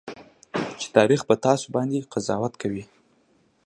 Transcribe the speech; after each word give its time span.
چې 0.79 0.87
تاريخ 0.97 1.21
به 1.27 1.35
تاسو 1.45 1.65
باندې 1.75 2.07
قضاوت 2.13 2.53
کوي. 2.61 2.83